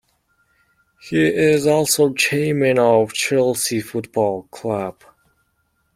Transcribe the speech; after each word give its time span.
He 1.07 1.27
is 1.27 1.67
also 1.67 2.11
Chairman 2.13 2.79
of 2.79 3.13
Chelsea 3.13 3.81
Football 3.81 4.47
Club. 4.49 5.03